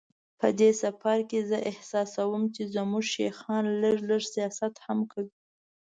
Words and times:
په 0.39 0.47
دې 0.59 0.71
سفر 0.83 1.17
کې 1.29 1.39
زه 1.49 1.57
احساسوم 1.71 2.43
چې 2.55 2.61
زموږ 2.75 3.03
شیخان 3.15 3.63
لږ 3.81 3.97
لږ 4.09 4.23
سیاست 4.33 4.73
هم 4.85 4.99
کوي. 5.11 5.33